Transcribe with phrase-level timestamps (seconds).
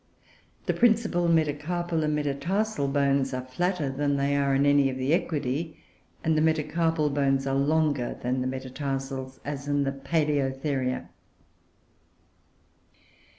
[0.65, 5.11] The principal metacarpal and metatarsal bones are flatter than they are in any of the
[5.11, 5.75] Equidoe;
[6.23, 11.07] and the metacarpal bones are longer than the metatarsals, as in the Paloeotheria.